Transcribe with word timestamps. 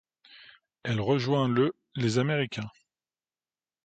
Elle 0.81 0.99
rejoint 0.99 1.47
le 1.47 1.75
les 1.93 2.17
Américains. 2.17 2.71